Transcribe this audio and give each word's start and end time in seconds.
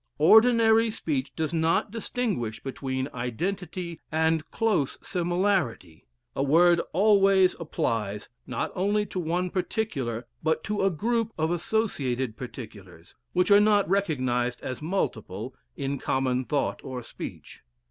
Ordinary 0.17 0.89
speech 0.89 1.31
does 1.35 1.53
not 1.53 1.91
distinguish 1.91 2.59
between 2.63 3.07
identity 3.13 3.99
and 4.11 4.49
close 4.49 4.97
similarity. 5.03 6.07
A 6.35 6.41
word 6.41 6.81
always 6.91 7.55
applies, 7.59 8.27
not 8.47 8.71
only 8.73 9.05
to 9.05 9.19
one 9.19 9.51
particular, 9.51 10.25
but 10.41 10.63
to 10.63 10.81
a 10.81 10.89
group 10.89 11.31
of 11.37 11.51
associated 11.51 12.35
particulars, 12.35 13.13
which 13.33 13.51
are 13.51 13.59
not 13.59 13.87
recognized 13.87 14.59
as 14.61 14.81
multiple 14.81 15.53
in 15.77 15.99
common 15.99 16.45
thought 16.45 16.79
or 16.83 17.03
speech. 17.03 17.61